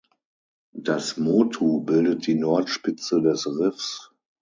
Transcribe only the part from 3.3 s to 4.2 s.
Riffs.